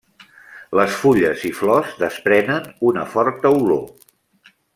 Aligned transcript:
Les 0.79 0.95
fulles 1.01 1.43
i 1.49 1.51
flors 1.57 1.91
desprenen 2.05 2.67
una 2.93 3.05
forta 3.13 3.53
olor. 3.61 3.87